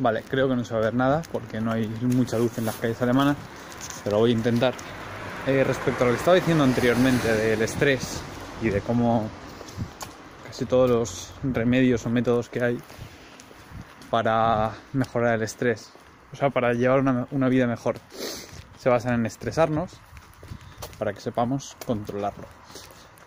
Vale, 0.00 0.22
creo 0.22 0.48
que 0.48 0.54
no 0.54 0.64
se 0.64 0.74
va 0.74 0.80
a 0.80 0.82
ver 0.84 0.94
nada 0.94 1.22
porque 1.32 1.60
no 1.60 1.72
hay 1.72 1.88
mucha 2.02 2.38
luz 2.38 2.56
en 2.58 2.66
las 2.66 2.76
calles 2.76 3.00
alemanas, 3.02 3.36
pero 4.04 4.18
voy 4.18 4.30
a 4.30 4.34
intentar. 4.34 4.74
Eh, 5.46 5.64
respecto 5.64 6.04
a 6.04 6.06
lo 6.06 6.12
que 6.12 6.18
estaba 6.18 6.36
diciendo 6.36 6.62
anteriormente 6.62 7.32
del 7.32 7.62
estrés 7.62 8.20
y 8.60 8.68
de 8.68 8.80
cómo 8.80 9.28
casi 10.46 10.66
todos 10.66 10.90
los 10.90 11.30
remedios 11.42 12.04
o 12.04 12.10
métodos 12.10 12.48
que 12.48 12.62
hay 12.62 12.78
para 14.10 14.72
mejorar 14.92 15.34
el 15.34 15.42
estrés, 15.42 15.90
o 16.32 16.36
sea, 16.36 16.50
para 16.50 16.74
llevar 16.74 17.00
una, 17.00 17.26
una 17.30 17.48
vida 17.48 17.66
mejor, 17.66 17.96
se 18.78 18.88
basan 18.88 19.14
en 19.14 19.26
estresarnos 19.26 19.92
para 20.98 21.12
que 21.12 21.20
sepamos 21.20 21.76
controlarlo. 21.86 22.46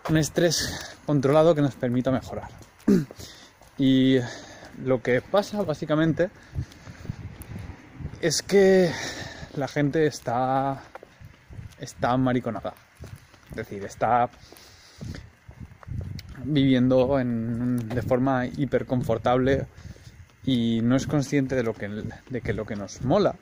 Un 0.08 0.16
estrés 0.16 0.96
controlado 1.04 1.54
que 1.54 1.62
nos 1.62 1.74
permita 1.74 2.10
mejorar. 2.10 2.48
Y 3.78 4.18
lo 4.84 5.02
que 5.02 5.20
pasa 5.20 5.62
básicamente 5.62 6.30
es 8.20 8.42
que 8.42 8.90
la 9.56 9.68
gente 9.68 10.06
está 10.06 10.82
está 11.78 12.16
mariconada. 12.16 12.74
Es 13.50 13.56
decir, 13.56 13.84
está 13.84 14.30
viviendo 16.44 17.18
en- 17.18 17.88
de 17.88 18.02
forma 18.02 18.46
hiper 18.46 18.86
confortable 18.86 19.66
y 20.44 20.80
no 20.82 20.96
es 20.96 21.06
consciente 21.06 21.54
de 21.54 21.62
lo 21.62 21.74
que 21.74 21.88
de 21.88 22.40
que 22.40 22.52
lo 22.52 22.64
que 22.64 22.76
nos 22.76 23.02
mola, 23.02 23.34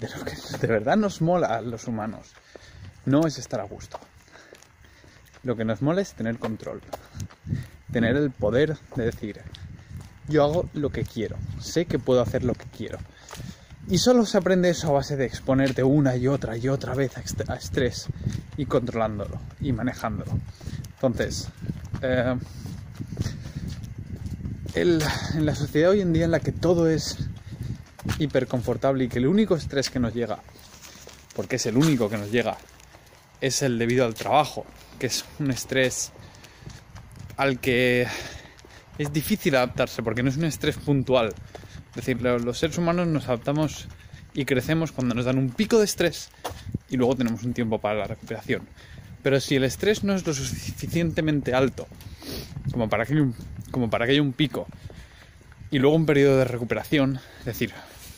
de 0.00 0.08
lo 0.08 0.24
que 0.24 0.36
de 0.60 0.66
verdad 0.66 0.96
nos 0.96 1.22
mola 1.22 1.48
a 1.48 1.60
los 1.62 1.86
humanos, 1.88 2.32
no 3.06 3.26
es 3.26 3.38
estar 3.38 3.60
a 3.60 3.64
gusto. 3.64 3.98
Lo 5.42 5.56
que 5.56 5.64
nos 5.64 5.82
mola 5.82 6.00
es 6.02 6.14
tener 6.14 6.38
control, 6.38 6.80
tener 7.92 8.16
el 8.16 8.30
poder 8.30 8.76
de 8.96 9.04
decir, 9.06 9.40
yo 10.28 10.44
hago 10.44 10.68
lo 10.74 10.90
que 10.90 11.04
quiero, 11.04 11.36
sé 11.60 11.84
que 11.86 11.98
puedo 11.98 12.20
hacer 12.22 12.44
lo 12.44 12.54
que 12.54 12.64
quiero. 12.76 12.98
Y 13.88 13.98
solo 13.98 14.24
se 14.24 14.38
aprende 14.38 14.70
eso 14.70 14.88
a 14.88 14.92
base 14.92 15.16
de 15.16 15.26
exponerte 15.26 15.82
una 15.82 16.16
y 16.16 16.26
otra 16.26 16.56
y 16.56 16.68
otra 16.68 16.94
vez 16.94 17.16
a 17.18 17.20
est- 17.20 17.48
a 17.50 17.54
estrés 17.56 18.06
y 18.56 18.64
controlándolo 18.64 19.38
y 19.60 19.72
manejándolo. 19.72 20.32
Entonces, 20.94 21.48
eh, 22.00 22.34
en 24.74 24.98
la 25.46 25.54
sociedad 25.54 25.90
hoy 25.90 26.00
en 26.00 26.12
día 26.12 26.24
en 26.24 26.30
la 26.30 26.40
que 26.40 26.52
todo 26.52 26.88
es 26.88 27.18
hiperconfortable 28.18 29.04
y 29.04 29.08
que 29.08 29.18
el 29.18 29.26
único 29.26 29.54
estrés 29.54 29.90
que 29.90 30.00
nos 30.00 30.14
llega, 30.14 30.38
porque 31.36 31.56
es 31.56 31.66
el 31.66 31.76
único 31.76 32.08
que 32.08 32.16
nos 32.16 32.30
llega, 32.30 32.56
es 33.40 33.62
el 33.62 33.78
debido 33.78 34.04
al 34.04 34.14
trabajo, 34.14 34.64
que 34.98 35.06
es 35.06 35.24
un 35.38 35.50
estrés 35.50 36.10
al 37.36 37.58
que 37.60 38.06
es 38.98 39.12
difícil 39.12 39.54
adaptarse 39.56 40.02
porque 40.02 40.22
no 40.22 40.28
es 40.30 40.36
un 40.36 40.44
estrés 40.44 40.76
puntual. 40.76 41.32
Es 41.90 41.96
decir, 41.96 42.20
lo- 42.22 42.38
los 42.38 42.58
seres 42.58 42.78
humanos 42.78 43.06
nos 43.08 43.26
adaptamos 43.28 43.86
y 44.34 44.44
crecemos 44.44 44.92
cuando 44.92 45.14
nos 45.14 45.24
dan 45.24 45.38
un 45.38 45.50
pico 45.50 45.78
de 45.78 45.84
estrés 45.84 46.30
y 46.90 46.96
luego 46.96 47.14
tenemos 47.16 47.42
un 47.44 47.54
tiempo 47.54 47.80
para 47.80 48.00
la 48.00 48.06
recuperación. 48.06 48.62
Pero 49.22 49.40
si 49.40 49.56
el 49.56 49.64
estrés 49.64 50.04
no 50.04 50.14
es 50.14 50.26
lo 50.26 50.34
suficientemente 50.34 51.54
alto 51.54 51.86
como 52.72 52.88
para 52.88 53.06
que 53.06 53.24
como 53.70 53.88
haya 53.92 54.22
un 54.22 54.32
pico 54.32 54.66
y 55.70 55.78
luego 55.78 55.96
un 55.96 56.06
periodo 56.06 56.38
de 56.38 56.44
recuperación, 56.44 57.20
es 57.40 57.44
decir, 57.46 57.72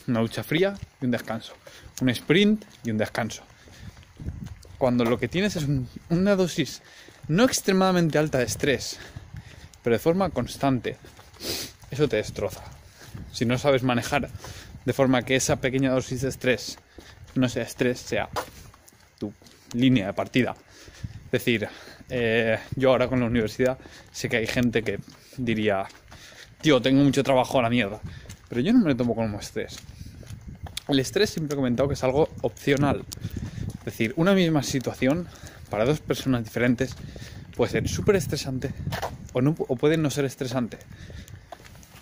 una 0.07 0.21
ducha 0.21 0.43
fría 0.43 0.75
y 1.01 1.05
un 1.05 1.11
descanso, 1.11 1.55
un 2.01 2.09
sprint 2.11 2.65
y 2.85 2.91
un 2.91 2.99
descanso. 2.99 3.43
Cuando 4.79 5.05
lo 5.05 5.19
que 5.19 5.29
tienes 5.29 5.57
es 5.57 5.65
un- 5.65 5.89
una 6.11 6.37
dosis 6.37 6.83
no 7.29 7.45
extremadamente 7.45 8.19
alta 8.19 8.39
de 8.39 8.45
estrés, 8.45 8.99
pero 9.87 9.95
de 9.95 10.01
forma 10.01 10.31
constante, 10.31 10.97
eso 11.93 12.09
te 12.09 12.17
destroza. 12.17 12.65
Si 13.31 13.45
no 13.45 13.57
sabes 13.57 13.85
manejar 13.85 14.29
de 14.85 14.93
forma 14.93 15.23
que 15.23 15.37
esa 15.37 15.61
pequeña 15.61 15.93
dosis 15.93 16.23
de 16.23 16.29
estrés 16.29 16.77
no 17.37 17.49
sea 17.49 17.63
estrés, 17.63 18.01
sea 18.01 18.29
tu 19.17 19.33
línea 19.75 20.09
de 20.09 20.13
partida. 20.13 20.57
Es 21.27 21.31
decir, 21.31 21.69
eh, 22.11 22.59
yo 22.75 22.91
ahora 22.91 23.07
con 23.07 23.21
la 23.21 23.27
universidad 23.27 23.79
sé 24.11 24.29
que 24.29 24.39
hay 24.39 24.49
gente 24.49 24.83
que 24.83 24.99
diría, 25.37 25.87
tío, 26.61 26.83
tengo 26.83 27.05
mucho 27.05 27.23
trabajo 27.23 27.61
a 27.61 27.63
la 27.63 27.71
mierda, 27.71 28.01
pero 28.49 28.61
yo 28.63 28.73
no 28.73 28.81
me 28.81 28.89
lo 28.89 28.97
tomo 28.97 29.15
como 29.15 29.39
estrés. 29.39 29.77
El 30.89 30.99
estrés 30.99 31.31
siempre 31.31 31.55
he 31.55 31.57
comentado 31.57 31.89
que 31.89 31.95
es 31.95 32.03
algo 32.03 32.29
opcional. 32.43 33.05
Es 33.79 33.85
decir, 33.85 34.15
una 34.17 34.35
misma 34.35 34.65
situación 34.65 35.29
para 35.71 35.85
dos 35.85 36.01
personas 36.01 36.43
diferentes 36.43 36.97
puede 37.55 37.71
ser 37.71 37.89
súper 37.89 38.17
estresante 38.17 38.75
o, 39.37 39.43
no, 39.43 39.55
o 39.59 39.77
puede 39.77 39.99
no 39.99 40.09
ser 40.09 40.25
estresante. 40.25 40.79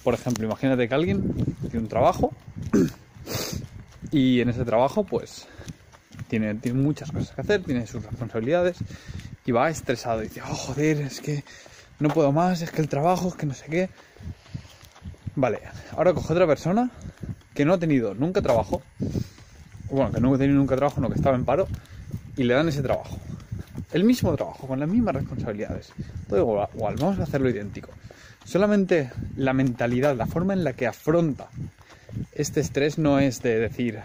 Por 0.04 0.14
ejemplo, 0.14 0.46
imagínate 0.46 0.88
que 0.88 0.94
alguien 0.94 1.34
tiene 1.62 1.80
un 1.80 1.88
trabajo 1.88 2.32
y 4.12 4.40
en 4.40 4.50
ese 4.50 4.64
trabajo 4.64 5.02
pues 5.02 5.48
tiene, 6.28 6.54
tiene 6.54 6.80
muchas 6.80 7.10
cosas 7.10 7.34
que 7.34 7.40
hacer, 7.40 7.64
tiene 7.64 7.88
sus 7.88 8.04
responsabilidades 8.04 8.76
y 9.44 9.50
va 9.50 9.68
estresado 9.68 10.22
y 10.22 10.28
dice, 10.28 10.42
oh 10.42 10.54
joder, 10.54 11.00
es 11.00 11.20
que 11.20 11.42
no 11.98 12.08
puedo 12.08 12.30
más, 12.30 12.62
es 12.62 12.70
que 12.70 12.80
el 12.80 12.88
trabajo, 12.88 13.30
es 13.30 13.34
que 13.34 13.46
no 13.46 13.54
sé 13.54 13.66
qué. 13.68 13.90
Vale, 15.34 15.58
ahora 15.96 16.14
coge 16.14 16.34
otra 16.34 16.46
persona 16.46 16.92
que 17.52 17.64
no 17.64 17.72
ha 17.72 17.78
tenido 17.78 18.14
nunca 18.14 18.42
trabajo, 18.42 18.80
bueno, 19.90 20.12
que 20.12 20.20
no 20.20 20.32
ha 20.32 20.38
tenido 20.38 20.56
nunca 20.56 20.76
trabajo, 20.76 21.00
no, 21.00 21.08
que 21.08 21.16
estaba 21.16 21.34
en 21.34 21.44
paro, 21.44 21.66
y 22.36 22.44
le 22.44 22.54
dan 22.54 22.68
ese 22.68 22.82
trabajo. 22.82 23.18
El 23.92 24.04
mismo 24.04 24.32
trabajo, 24.36 24.68
con 24.68 24.78
las 24.78 24.88
mismas 24.88 25.16
responsabilidades. 25.16 25.92
Todo 26.34 26.68
igual, 26.74 26.96
vamos 26.96 27.20
a 27.20 27.22
hacerlo 27.22 27.48
idéntico. 27.48 27.90
Solamente 28.44 29.12
la 29.36 29.52
mentalidad, 29.52 30.16
la 30.16 30.26
forma 30.26 30.52
en 30.52 30.64
la 30.64 30.72
que 30.72 30.88
afronta 30.88 31.48
este 32.32 32.60
estrés 32.60 32.98
no 32.98 33.20
es 33.20 33.40
de 33.40 33.60
decir, 33.60 34.00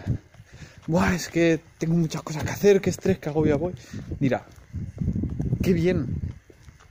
Buah, 0.85 1.15
es 1.15 1.27
que 1.27 1.59
tengo 1.79 1.95
muchas 1.95 2.21
cosas 2.21 2.43
que 2.43 2.51
hacer, 2.51 2.81
qué 2.81 2.91
estrés, 2.91 3.17
qué 3.17 3.29
agobio 3.29 3.57
voy. 3.57 3.73
Mira, 4.19 4.45
qué 5.63 5.73
bien 5.73 6.05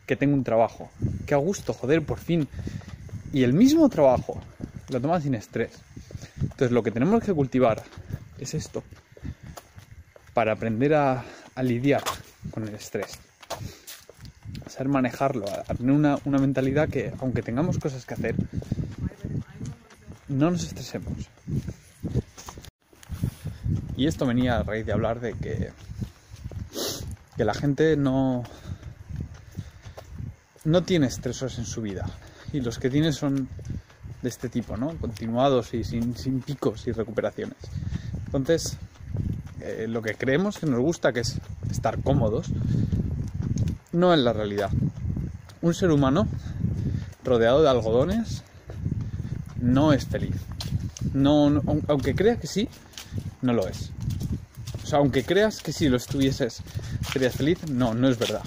que 0.06 0.16
tengo 0.16 0.34
un 0.34 0.43
trabajo, 0.43 0.91
qué 1.25 1.34
a 1.34 1.37
gusto, 1.37 1.72
joder, 1.72 2.03
por 2.03 2.19
fin. 2.19 2.49
Y 3.32 3.44
el 3.44 3.53
mismo 3.53 3.88
trabajo 3.88 4.41
lo 4.88 5.00
tomas 5.00 5.22
sin 5.22 5.37
estrés. 5.37 5.70
Entonces 6.41 6.72
lo 6.72 6.82
que 6.82 6.91
tenemos 6.91 7.22
que 7.22 7.32
cultivar 7.32 7.84
es 8.41 8.55
esto, 8.55 8.82
para 10.34 10.53
aprender 10.53 10.94
a 10.94 11.22
lidiar 11.62 12.03
con 12.50 12.66
el 12.66 12.75
estrés. 12.75 13.28
Saber 14.78 14.93
manejarlo, 14.93 15.44
tener 15.77 15.93
una, 15.93 16.21
una 16.25 16.39
mentalidad 16.39 16.89
que, 16.89 17.12
aunque 17.19 17.43
tengamos 17.43 17.78
cosas 17.78 18.06
que 18.06 18.15
hacer, 18.15 18.37
no 20.28 20.53
nos 20.53 20.62
estresemos. 20.62 21.28
Y 23.97 24.06
esto 24.06 24.25
venía 24.25 24.59
a 24.59 24.62
raíz 24.62 24.87
de 24.87 24.93
hablar 24.93 25.19
de 25.19 25.33
que, 25.33 25.72
que 27.37 27.44
la 27.44 27.55
gente 27.55 27.97
no, 27.97 28.44
no 30.62 30.84
tiene 30.84 31.09
estresores 31.09 31.59
en 31.59 31.65
su 31.65 31.83
vida. 31.83 32.09
Y 32.53 32.61
los 32.61 32.78
que 32.78 32.88
tiene 32.88 33.12
son 33.12 33.49
de 34.22 34.28
este 34.28 34.49
tipo, 34.49 34.77
¿no? 34.77 34.97
Continuados 34.99 35.75
y 35.75 35.83
sin, 35.83 36.17
sin 36.17 36.41
picos 36.41 36.87
y 36.87 36.93
recuperaciones. 36.93 37.59
Entonces, 38.27 38.77
eh, 39.61 39.87
lo 39.88 40.03
que 40.03 40.15
creemos 40.15 40.56
que 40.56 40.67
nos 40.67 40.78
gusta, 40.78 41.12
que 41.12 41.19
es 41.19 41.41
estar 41.69 42.00
cómodos, 42.00 42.53
no 43.93 44.12
es 44.12 44.21
la 44.21 44.32
realidad. 44.32 44.71
Un 45.60 45.75
ser 45.75 45.91
humano 45.91 46.26
rodeado 47.25 47.62
de 47.62 47.69
algodones 47.69 48.43
no 49.60 49.93
es 49.93 50.06
feliz. 50.06 50.34
No, 51.12 51.62
aunque 51.88 52.15
crea 52.15 52.37
que 52.37 52.47
sí, 52.47 52.69
no 53.43 53.53
lo 53.53 53.66
es. 53.66 53.91
O 54.82 54.87
sea, 54.87 54.99
aunque 54.99 55.25
creas 55.25 55.60
que 55.60 55.72
si 55.72 55.88
lo 55.88 55.97
estuvieses 55.97 56.62
serías 57.12 57.34
feliz, 57.34 57.59
no, 57.69 57.94
no 57.94 58.09
es 58.09 58.19
verdad. 58.19 58.43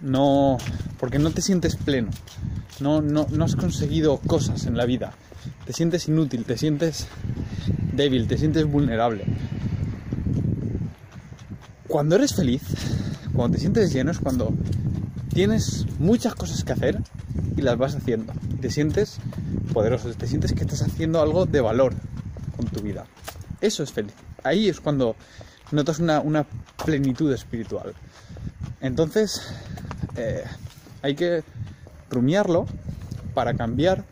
No, 0.00 0.58
porque 0.98 1.18
no 1.18 1.30
te 1.30 1.42
sientes 1.42 1.76
pleno. 1.76 2.10
No, 2.80 3.02
no, 3.02 3.26
no 3.30 3.44
has 3.44 3.56
conseguido 3.56 4.18
cosas 4.18 4.66
en 4.66 4.76
la 4.76 4.86
vida. 4.86 5.12
Te 5.66 5.72
sientes 5.72 6.08
inútil, 6.08 6.44
te 6.44 6.56
sientes 6.56 7.06
débil, 7.92 8.26
te 8.26 8.38
sientes 8.38 8.64
vulnerable. 8.64 9.24
Cuando 11.86 12.16
eres 12.16 12.34
feliz, 12.34 12.62
cuando 13.34 13.54
te 13.56 13.60
sientes 13.60 13.92
lleno 13.92 14.10
es 14.10 14.18
cuando 14.18 14.52
tienes 15.32 15.86
muchas 15.98 16.34
cosas 16.34 16.64
que 16.64 16.72
hacer 16.72 16.98
y 17.56 17.62
las 17.62 17.78
vas 17.78 17.94
haciendo. 17.94 18.32
Te 18.60 18.70
sientes 18.70 19.18
poderoso, 19.72 20.12
te 20.14 20.26
sientes 20.26 20.52
que 20.52 20.62
estás 20.62 20.82
haciendo 20.82 21.20
algo 21.20 21.46
de 21.46 21.60
valor 21.60 21.94
con 22.56 22.66
tu 22.66 22.80
vida. 22.80 23.06
Eso 23.60 23.82
es 23.82 23.92
feliz. 23.92 24.14
Ahí 24.42 24.68
es 24.68 24.80
cuando 24.80 25.16
notas 25.72 26.00
una, 26.00 26.46
plenitud 26.84 27.32
espiritual. 27.32 27.94
Entonces, 28.80 29.42
eh, 30.16 30.44
hay 31.02 31.14
que 31.14 31.44
rumiarlo 32.08 32.66
para 33.34 33.54
cambiar 33.54 34.04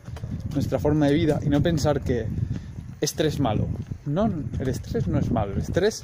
nuestra 0.53 0.79
forma 0.79 1.07
de 1.07 1.13
vida 1.13 1.39
y 1.43 1.49
no 1.49 1.61
pensar 1.61 2.01
que 2.01 2.27
estrés 3.01 3.39
malo. 3.39 3.67
No, 4.05 4.31
el 4.59 4.67
estrés 4.67 5.07
no 5.07 5.19
es 5.19 5.31
malo. 5.31 5.53
El 5.53 5.61
estrés, 5.61 6.03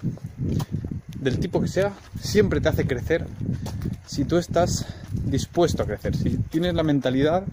del 1.15 1.39
tipo 1.39 1.62
que 1.62 1.67
sea, 1.67 1.94
siempre 2.19 2.62
te 2.62 2.69
hace 2.69 2.85
crecer 2.85 3.25
si 4.06 4.25
tú 4.25 4.38
estás 4.38 4.85
dispuesto 5.12 5.83
a 5.83 5.85
crecer, 5.85 6.15
si 6.15 6.38
tienes 6.38 6.73
la 6.73 6.83
mentalidad 6.83 7.44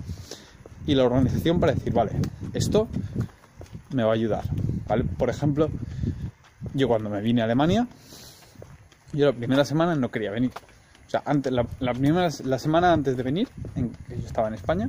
y 0.86 0.94
la 0.94 1.04
organización 1.04 1.60
para 1.60 1.72
decir, 1.72 1.92
vale, 1.92 2.12
esto 2.52 2.88
me 3.90 4.02
va 4.02 4.10
a 4.10 4.14
ayudar. 4.14 4.44
Por 5.16 5.30
ejemplo, 5.30 5.70
yo 6.74 6.88
cuando 6.88 7.08
me 7.08 7.20
vine 7.20 7.40
a 7.40 7.44
Alemania, 7.44 7.86
yo 9.12 9.26
la 9.26 9.32
primera 9.32 9.64
semana 9.64 9.94
no 9.94 10.10
quería 10.10 10.30
venir. 10.30 10.50
O 11.06 11.10
sea, 11.10 11.22
antes, 11.26 11.52
la, 11.52 11.64
primera 11.94 12.28
la 12.44 12.58
semana 12.58 12.92
antes 12.92 13.16
de 13.16 13.22
venir, 13.22 13.48
en, 13.74 13.90
que 13.90 14.20
yo 14.20 14.26
estaba 14.26 14.48
en 14.48 14.54
España, 14.54 14.88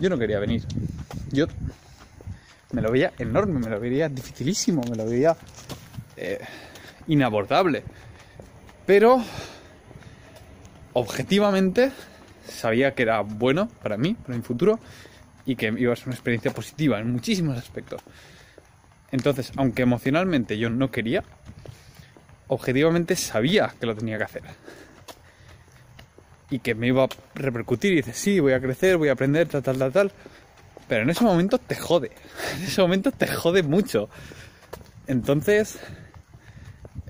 yo 0.00 0.10
no 0.10 0.18
quería 0.18 0.38
venir. 0.38 0.64
Yo 1.30 1.46
me 2.72 2.82
lo 2.82 2.90
veía 2.90 3.12
enorme, 3.18 3.60
me 3.60 3.70
lo 3.70 3.78
veía 3.78 4.08
dificilísimo, 4.08 4.82
me 4.90 4.96
lo 4.96 5.06
veía 5.06 5.36
eh, 6.16 6.40
inabordable. 7.06 7.84
Pero 8.86 9.22
objetivamente 10.92 11.92
sabía 12.46 12.94
que 12.94 13.02
era 13.02 13.20
bueno 13.20 13.68
para 13.82 13.96
mí, 13.96 14.14
para 14.14 14.36
mi 14.36 14.42
futuro, 14.42 14.78
y 15.44 15.56
que 15.56 15.72
iba 15.76 15.92
a 15.92 15.96
ser 15.96 16.08
una 16.08 16.14
experiencia 16.14 16.52
positiva 16.52 16.98
en 16.98 17.10
muchísimos 17.10 17.56
aspectos. 17.58 18.02
Entonces, 19.10 19.52
aunque 19.56 19.82
emocionalmente 19.82 20.58
yo 20.58 20.70
no 20.70 20.90
quería, 20.90 21.22
objetivamente 22.48 23.16
sabía 23.16 23.74
que 23.78 23.86
lo 23.86 23.94
tenía 23.94 24.18
que 24.18 24.24
hacer. 24.24 24.42
Y 26.50 26.58
que 26.58 26.74
me 26.74 26.88
iba 26.88 27.04
a 27.04 27.08
repercutir 27.34 27.92
y 27.92 27.96
dices, 27.96 28.16
sí, 28.16 28.40
voy 28.40 28.52
a 28.52 28.60
crecer, 28.60 28.96
voy 28.96 29.08
a 29.08 29.12
aprender, 29.12 29.48
tal, 29.48 29.62
tal, 29.62 29.78
tal, 29.78 29.92
tal. 29.92 30.12
Pero 30.88 31.02
en 31.02 31.10
ese 31.10 31.24
momento 31.24 31.58
te 31.58 31.76
jode. 31.76 32.10
En 32.56 32.64
ese 32.64 32.80
momento 32.80 33.10
te 33.10 33.26
jode 33.26 33.62
mucho. 33.62 34.08
Entonces, 35.06 35.78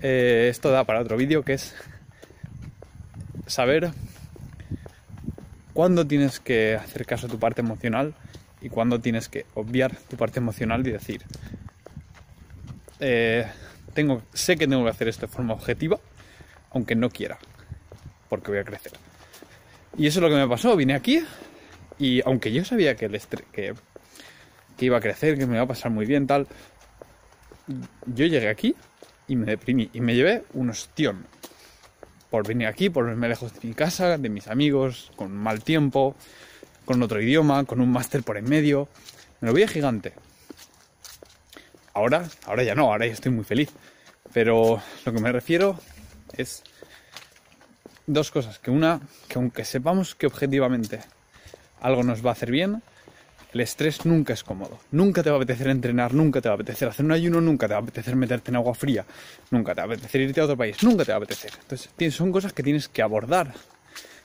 eh, 0.03 0.49
esto 0.49 0.69
da 0.69 0.83
para 0.83 0.99
otro 0.99 1.15
vídeo 1.15 1.43
que 1.43 1.53
es 1.53 1.73
saber 3.47 3.91
cuándo 5.73 6.05
tienes 6.05 6.41
que 6.41 6.75
hacer 6.75 7.05
caso 7.05 7.27
a 7.27 7.29
tu 7.29 7.39
parte 7.39 7.61
emocional 7.61 8.13
y 8.61 8.67
cuándo 8.67 8.99
tienes 8.99 9.29
que 9.29 9.45
obviar 9.53 9.95
tu 9.95 10.17
parte 10.17 10.39
emocional 10.39 10.85
y 10.85 10.91
decir, 10.91 11.23
eh, 12.99 13.47
tengo, 13.93 14.21
sé 14.33 14.57
que 14.57 14.67
tengo 14.67 14.83
que 14.83 14.89
hacer 14.89 15.07
esto 15.07 15.25
de 15.25 15.31
forma 15.31 15.53
objetiva, 15.53 15.99
aunque 16.71 16.95
no 16.95 17.09
quiera, 17.09 17.39
porque 18.27 18.51
voy 18.51 18.59
a 18.59 18.65
crecer. 18.65 18.91
Y 19.97 20.07
eso 20.07 20.19
es 20.19 20.23
lo 20.23 20.29
que 20.29 20.35
me 20.35 20.47
pasó, 20.49 20.75
vine 20.75 20.95
aquí 20.95 21.23
y 21.97 22.21
aunque 22.25 22.51
yo 22.51 22.65
sabía 22.65 22.95
que, 22.95 23.07
que, 23.53 23.73
que 24.77 24.85
iba 24.85 24.97
a 24.97 25.01
crecer, 25.01 25.37
que 25.37 25.45
me 25.45 25.55
iba 25.55 25.63
a 25.63 25.67
pasar 25.67 25.91
muy 25.91 26.05
bien, 26.05 26.27
tal, 26.27 26.45
yo 28.05 28.25
llegué 28.25 28.49
aquí 28.49 28.75
y 29.27 29.35
me 29.35 29.45
deprimí 29.45 29.89
y 29.93 30.01
me 30.01 30.15
llevé 30.15 30.43
un 30.53 30.69
ostión 30.69 31.25
por 32.29 32.47
venir 32.47 32.67
aquí, 32.67 32.89
por 32.89 33.05
verme 33.05 33.29
lejos 33.29 33.53
de 33.53 33.67
mi 33.67 33.73
casa, 33.75 34.17
de 34.17 34.29
mis 34.29 34.47
amigos, 34.47 35.11
con 35.15 35.31
mal 35.31 35.63
tiempo, 35.63 36.15
con 36.85 37.01
otro 37.03 37.21
idioma, 37.21 37.63
con 37.65 37.79
un 37.79 37.91
máster 37.91 38.23
por 38.23 38.37
en 38.37 38.49
medio. 38.49 38.89
Me 39.39 39.47
lo 39.47 39.53
veía 39.53 39.67
gigante. 39.67 40.13
Ahora, 41.93 42.27
ahora 42.45 42.63
ya 42.63 42.73
no, 42.73 42.91
ahora 42.91 43.05
ya 43.05 43.13
estoy 43.13 43.31
muy 43.31 43.43
feliz. 43.43 43.69
Pero 44.33 44.81
lo 45.05 45.13
que 45.13 45.21
me 45.21 45.31
refiero 45.31 45.79
es 46.35 46.63
dos 48.07 48.31
cosas. 48.31 48.57
Que 48.57 48.71
una, 48.71 48.99
que 49.27 49.37
aunque 49.37 49.63
sepamos 49.63 50.15
que 50.15 50.25
objetivamente 50.25 51.01
algo 51.81 52.03
nos 52.03 52.25
va 52.25 52.31
a 52.31 52.33
hacer 52.33 52.49
bien, 52.49 52.81
el 53.53 53.61
estrés 53.61 54.05
nunca 54.05 54.33
es 54.33 54.43
cómodo. 54.43 54.79
Nunca 54.91 55.21
te 55.21 55.29
va 55.29 55.35
a 55.35 55.39
apetecer 55.39 55.67
entrenar, 55.67 56.13
nunca 56.13 56.41
te 56.41 56.49
va 56.49 56.53
a 56.53 56.55
apetecer 56.55 56.87
hacer 56.87 57.05
un 57.05 57.11
ayuno, 57.11 57.39
nunca 57.39 57.67
te 57.67 57.73
va 57.73 57.79
a 57.79 57.83
apetecer 57.83 58.15
meterte 58.15 58.49
en 58.49 58.55
agua 58.55 58.73
fría, 58.73 59.05
nunca 59.51 59.75
te 59.75 59.81
va 59.81 59.83
a 59.83 59.93
apetecer 59.93 60.21
irte 60.21 60.41
a 60.41 60.45
otro 60.45 60.57
país, 60.57 60.81
nunca 60.83 61.05
te 61.05 61.11
va 61.11 61.15
a 61.15 61.17
apetecer. 61.17 61.51
Entonces, 61.61 62.15
son 62.15 62.31
cosas 62.31 62.51
que 62.51 62.63
tienes 62.63 62.87
que 62.87 63.03
abordar 63.03 63.53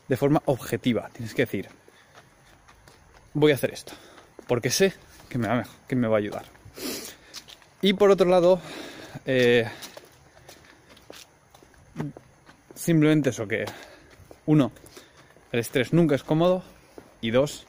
de 0.08 0.16
forma 0.16 0.42
objetiva. 0.46 1.10
Tienes 1.12 1.34
que 1.34 1.42
decir, 1.42 1.69
voy 3.34 3.52
a 3.52 3.56
hacer 3.56 3.72
esto, 3.72 3.92
porque 4.46 4.70
sé 4.70 4.94
que 5.28 5.36
me 5.36 5.46
va, 5.46 5.64
que 5.86 5.94
me 5.94 6.08
va 6.08 6.16
a 6.16 6.20
ayudar. 6.20 6.46
Y 7.82 7.92
por 7.92 8.10
otro 8.10 8.28
lado, 8.31 8.60
eh, 9.26 9.66
simplemente 12.74 13.28
eso 13.28 13.46
que, 13.46 13.66
uno, 14.46 14.72
el 15.52 15.60
estrés 15.60 15.92
nunca 15.92 16.14
es 16.14 16.24
cómodo 16.24 16.62
y 17.20 17.31
dos, 17.31 17.66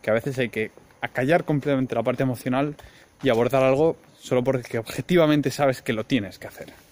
que 0.00 0.10
a 0.10 0.14
veces 0.14 0.38
hay 0.38 0.48
que 0.48 0.70
callar 1.12 1.44
completamente 1.44 1.94
la 1.94 2.02
parte 2.02 2.22
emocional 2.22 2.74
y 3.22 3.28
abordar 3.28 3.62
algo 3.62 3.96
solo 4.18 4.42
porque 4.42 4.78
objetivamente 4.78 5.50
sabes 5.50 5.82
que 5.82 5.92
lo 5.92 6.04
tienes 6.04 6.38
que 6.38 6.48
hacer. 6.48 6.85